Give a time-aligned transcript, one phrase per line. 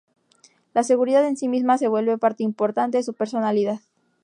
[0.73, 3.81] La seguridad en sí misma se vuelve parte importante de su personalidad.